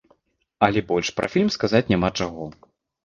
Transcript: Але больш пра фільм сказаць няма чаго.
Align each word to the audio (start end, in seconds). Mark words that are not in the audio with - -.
Але 0.67 0.81
больш 0.91 1.11
пра 1.19 1.29
фільм 1.35 1.53
сказаць 1.57 1.85
няма 1.93 2.09
чаго. 2.21 2.51